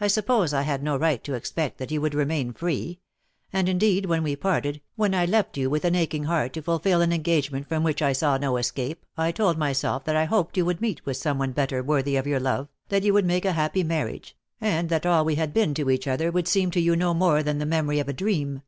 [0.00, 2.98] I suppose I had no right to expect that you would remain free;
[3.52, 7.00] and indeed when we parted, when I left you with an aching heart to fulfil
[7.00, 10.56] an engage ment from which I saw no escape, I told myself that I hoped
[10.56, 13.52] you would meet with someone better worthy of your love, that you would make a
[13.52, 16.24] happy marriage, and that all we had been to each other 246 DEAD LOVE HAS
[16.32, 16.34] CHAINS.
[16.34, 18.62] would seem to you no more than the memory of a dream.